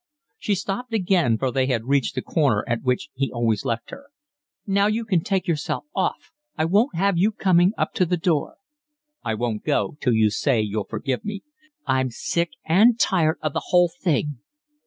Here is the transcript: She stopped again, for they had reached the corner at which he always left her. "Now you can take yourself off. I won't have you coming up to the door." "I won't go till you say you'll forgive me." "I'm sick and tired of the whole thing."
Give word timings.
She 0.39 0.55
stopped 0.55 0.93
again, 0.95 1.37
for 1.37 1.51
they 1.51 1.67
had 1.67 1.85
reached 1.85 2.15
the 2.15 2.23
corner 2.23 2.65
at 2.67 2.81
which 2.81 3.09
he 3.13 3.31
always 3.31 3.63
left 3.65 3.91
her. 3.91 4.05
"Now 4.65 4.87
you 4.87 5.05
can 5.05 5.21
take 5.23 5.47
yourself 5.47 5.85
off. 5.95 6.31
I 6.57 6.65
won't 6.65 6.95
have 6.95 7.19
you 7.19 7.31
coming 7.31 7.73
up 7.77 7.93
to 8.01 8.07
the 8.07 8.17
door." 8.17 8.55
"I 9.23 9.35
won't 9.35 9.63
go 9.63 9.97
till 10.01 10.13
you 10.13 10.31
say 10.31 10.59
you'll 10.59 10.85
forgive 10.89 11.23
me." 11.23 11.43
"I'm 11.85 12.09
sick 12.09 12.49
and 12.65 12.99
tired 12.99 13.37
of 13.43 13.53
the 13.53 13.65
whole 13.67 13.91
thing." 14.01 14.39